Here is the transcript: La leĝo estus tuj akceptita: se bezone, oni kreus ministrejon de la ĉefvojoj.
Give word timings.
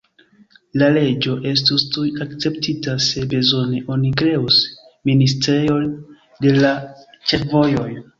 La 0.81 0.85
leĝo 0.93 1.33
estus 1.49 1.83
tuj 1.97 2.05
akceptita: 2.25 2.95
se 3.07 3.25
bezone, 3.33 3.81
oni 3.97 4.11
kreus 4.23 4.57
ministrejon 5.11 5.85
de 6.47 6.55
la 6.57 6.73
ĉefvojoj. 7.33 7.87